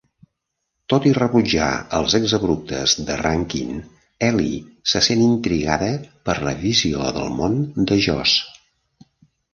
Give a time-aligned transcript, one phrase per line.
[0.93, 1.67] Tot i rebutjar
[1.97, 3.83] els exabruptes de Rankin,
[4.29, 4.63] Ellie
[4.95, 5.93] se sent intrigada
[6.31, 7.61] per la visió del món
[7.93, 8.37] de Joss.